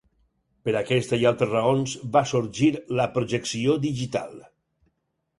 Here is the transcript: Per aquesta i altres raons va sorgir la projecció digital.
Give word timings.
Per 0.67 0.73
aquesta 0.77 1.17
i 1.23 1.25
altres 1.31 1.51
raons 1.55 1.93
va 2.15 2.23
sorgir 2.31 2.69
la 3.01 3.05
projecció 3.19 3.75
digital. 3.85 4.33